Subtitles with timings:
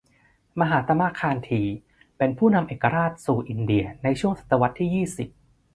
[0.59, 1.61] มหาตมะคานธี
[2.17, 5.29] เป็นผู้นำเอกราชสู่อินเดียในช่วงศตวรรษที่ยี่สิบ